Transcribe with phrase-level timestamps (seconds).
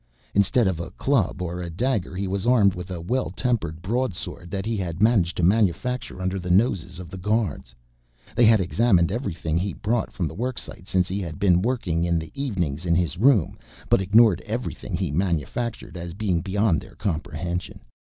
[0.33, 4.49] Instead of a club or a dagger he was armed with a well tempered broadsword
[4.49, 7.75] that he had managed to manufacture under the noses of the guards.
[8.35, 12.17] They had examined everything he brought from the worksite, since he had been working in
[12.17, 13.59] the evenings in his room,
[13.89, 17.79] but ignored everything he manufactured as being beyond their comprehension.